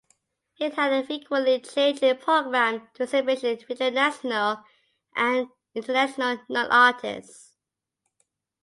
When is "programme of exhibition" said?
2.17-3.59